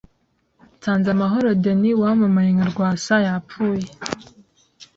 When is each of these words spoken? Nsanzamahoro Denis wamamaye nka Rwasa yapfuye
Nsanzamahoro 0.77 1.49
Denis 1.63 1.99
wamamaye 2.03 2.49
nka 2.55 2.65
Rwasa 2.71 3.15
yapfuye 3.27 3.87